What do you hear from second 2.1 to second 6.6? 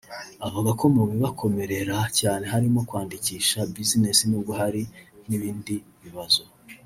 cyane harimo kwandikisha bizinesi n’ubwo hari n’ibindi bibazo